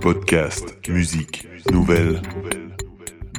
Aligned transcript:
Podcast, 0.00 0.88
musique, 0.88 1.46
nouvelles. 1.70 2.22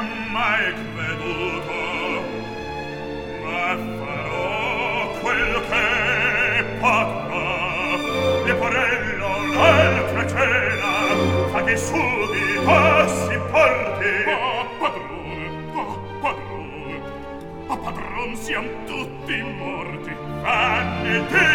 mai 0.00 0.74
creduto 0.94 2.22
ma 3.42 3.76
farò 3.98 5.10
quel 5.20 5.52
che 5.68 6.64
potrò. 6.80 7.42
E 8.46 8.54
porello 8.54 9.32
l'altra 9.54 10.26
cena 10.26 10.92
fa 11.52 11.62
che 11.64 11.76
subito 11.76 13.08
si 13.08 13.38
porti. 13.50 14.12
Oh 14.26 14.66
padrone 14.78 15.46
oh 15.74 15.94
padrone 16.20 17.00
oh 17.68 17.78
padron 17.78 18.36
siam 18.36 18.66
tutti 18.86 19.42
morti. 19.42 20.12
Vanity 20.42 21.53